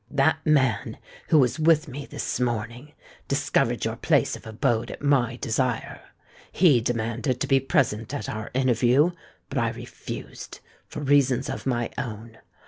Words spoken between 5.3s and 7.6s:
desire. He demanded to be